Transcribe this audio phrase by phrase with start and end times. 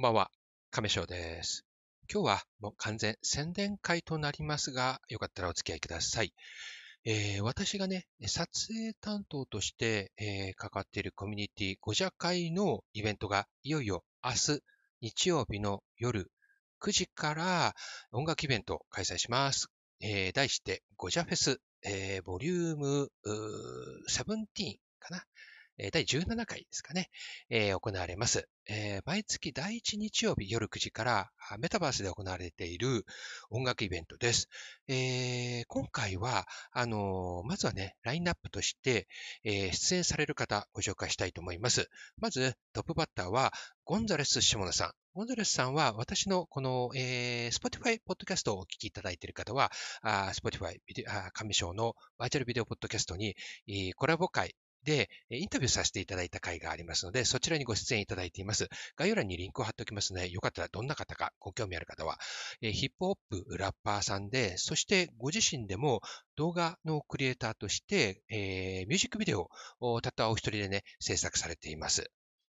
[0.00, 0.30] んばんは、
[0.70, 1.66] 亀翔です。
[2.10, 6.32] 今日はもう完全宣伝会となりますが、よかったらお付き合いください。
[7.04, 14.62] えー、私がね、撮影担当として、えー、関わっているコミュニティ5社会のイベントがいよいよ明日
[15.02, 16.30] 日曜日の夜
[16.80, 17.74] 9時から
[18.10, 19.68] 音楽イベントを開催します。
[20.00, 25.22] えー、題して5社フェス、えー、ボリューム17かな？
[25.92, 27.08] 第17回ですかね、
[27.48, 33.06] えー、行われます、えー、毎月第1日曜日夜9時からメタバースで行われている
[33.48, 34.48] 音楽イベントです。
[34.86, 39.08] えー、今回は、あのまずはね、ラインナップとして、
[39.42, 41.88] え出演される方ご紹介したいと思います。
[42.18, 43.52] まず、トップバッターは、
[43.84, 44.92] ゴンザレス・シモナさん。
[45.14, 53.34] ゴンザレスさんは、私のこの、えー、Spotify ポッドキャストをお聞きいただいている方は、あ Spotify ビデあ上章のバーチャルビデオポッドキャストに、
[53.96, 58.68] コラボ会で、インタビューさせていただいた回がありますので、そちらにご出演いただいています。
[58.96, 62.18] 概要欄にリンクを貼っておきますので、よかったらどんな方かご興味ある方は、
[62.60, 66.00] ヒップホップラッパーさんで、そしてご自身でも
[66.36, 69.50] 動画のクリエイターとして、えー、ミュージックビデオ
[69.80, 72.10] をたったお一人でね、制作されています。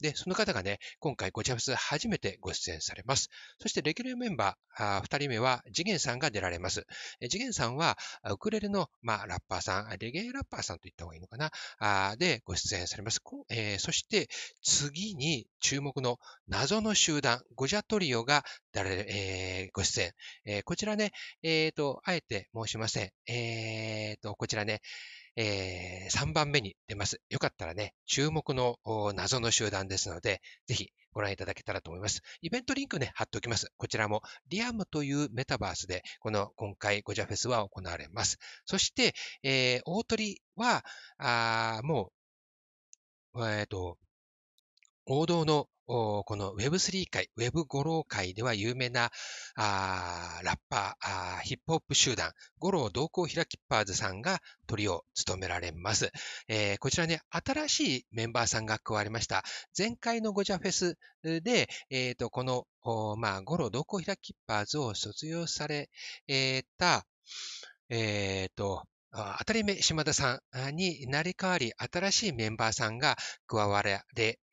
[0.00, 3.30] で、その方がね、今回ごチャフス初めてご出演されます。
[3.60, 6.86] そしてレギュラーメンバー、二人目は次元さんが出られます。
[7.30, 7.96] 次元さんは、
[8.30, 13.20] ウクレレの、まあ、ラッパーさん、レゲエラッパーさんと言った方がいいのかな、あでご出演されます。
[13.48, 14.28] えー、そして
[14.62, 18.44] 次に注目の謎の集団、ゴジャトリオが
[18.84, 20.12] えー、ご出演。
[20.44, 23.10] えー、こちらね、えっ、ー、と、あえて申しません。
[23.32, 24.80] えっ、と、こちらね、
[25.36, 27.20] えー、3番目に出ます。
[27.28, 28.78] よかったらね、注目の
[29.14, 32.22] 謎の集団ですので、ぜひご覧いただけたらと思います。
[32.40, 33.72] イベントリンクね、貼っておきます。
[33.76, 38.38] こちらも、リアムというメタバースで、この今回ゴジャフェスは行われます。
[38.64, 40.84] そして、えー、大鳥は、
[41.18, 42.12] あも
[43.34, 43.98] う、えっ、ー、と、
[45.06, 49.12] 王道のこの Web3 界、Web 五郎界では有名な
[49.56, 56.10] ラッパーヒップホップ集団、五郎同行ひらきっぱーずさんがトリを務められます。
[56.48, 59.44] えー、こちらね、新しいメンバーさんが加わりました。
[59.78, 62.66] 前回のゴジャフェスで、えー、この、
[63.16, 65.88] まあ、五郎同行ひらきっぱーずを卒業され
[66.78, 67.06] た、
[67.90, 68.82] え、ー、と、
[69.12, 73.16] 当たり目島田さんに成り代わり新しいメンバーさんが
[73.46, 74.02] 加われ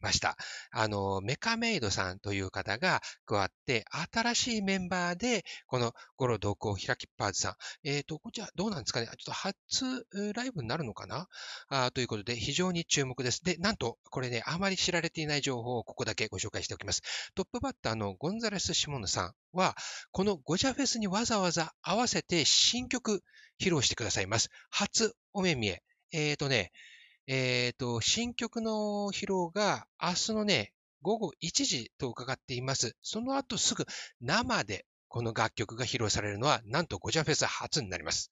[0.03, 0.37] ました。
[0.71, 7.55] あの、メカメイドさんという方が加わって、新しいメンバーで、このゴロ同行開きっぱーずさん。
[7.87, 9.07] えっ、ー、と、こちらどうなんですかね？
[9.07, 10.05] ちょっと初
[10.35, 11.27] ライブになるのかな？
[11.69, 13.43] あということで、非常に注目です。
[13.43, 17.01] で、なんと、これね、あまり知られていない情報をここだけご紹介しておきます。
[17.33, 19.75] トップバッターのゴンザレス・シモヌさんは、
[20.11, 23.23] このゴジャフェスにわざわざ合わせて新曲
[23.59, 24.49] 披露してくださいます。
[24.69, 25.81] 初お目見え。
[26.11, 26.71] えっ、ー、とね、
[27.27, 32.95] えっ、ー、と、新曲の披露が明日のね、午後1時と伺っています。
[33.01, 33.85] その後すぐ
[34.21, 38.31] 生でこの楽曲が披露されるのは、なんとゴジャフェス初になります。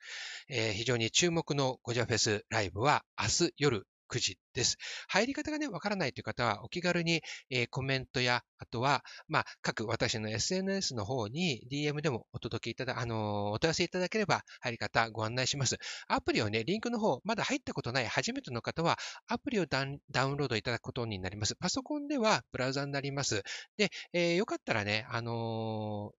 [0.50, 4.77] えー、非常に注目のゴジャフェスライブは明日夜9時です。
[5.07, 15.77] 入り方がね、わからないという方は、お気軽に、えー、コメントや、あとは、まあ、各私の SNS の方に DM でもお届けいただ、あのー、お問い合わせいただければ、入り方ご案内します。
[16.07, 20.00] アプリをね、リンクの方、まだ入ったことない初めての方は、アプリをダウン
[20.38, 21.55] ロードいただくことになります。
[21.55, 23.44] パソコンではブラウザになります。
[23.77, 26.11] で、えー、よかったらね、あの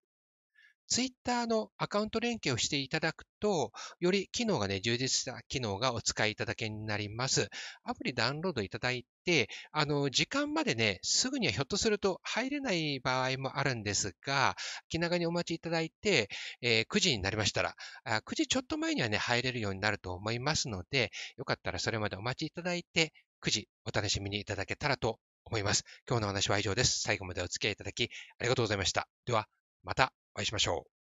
[0.93, 7.49] ツイッターのアカウント連携をしていただくと、より機能がね、充実した機能がお使いいただけになります。
[7.83, 14.55] アプリダウンロードいただいて、あの、時間までね、すぐにはひょっとすると入れない場合もあるんですが、
[14.91, 16.29] 気長にお待ちいただいて、
[16.61, 25.85] えー、9時になりましたら、9時ちょっと前にはね、入れるようになると思いますので、よかったらそれまでお待ちいただいて、9時お楽しみにいただけたらと思います。
[26.07, 27.01] 今日の話は以上です。
[27.01, 29.09] 最後までお付き合いいただきありがとうございました。
[29.25, 29.49] では、
[29.85, 31.02] またお会いしましょう。